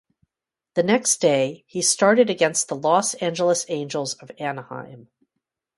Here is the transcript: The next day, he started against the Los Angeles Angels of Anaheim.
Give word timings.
The 0.73 0.81
next 0.81 1.17
day, 1.21 1.63
he 1.67 1.83
started 1.83 2.27
against 2.31 2.69
the 2.69 2.75
Los 2.75 3.13
Angeles 3.13 3.67
Angels 3.69 4.15
of 4.15 4.31
Anaheim. 4.39 5.09